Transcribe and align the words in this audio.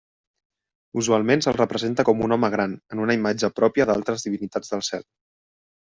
Usualment 1.01 1.43
se'l 1.47 1.57
representa 1.59 2.07
com 2.11 2.25
un 2.29 2.35
home 2.37 2.51
gran, 2.57 2.75
en 2.97 3.05
una 3.07 3.19
imatge 3.21 3.53
pròpia 3.61 3.89
d'altres 3.93 4.29
divinitats 4.31 4.77
del 4.77 4.87
cel. 4.93 5.11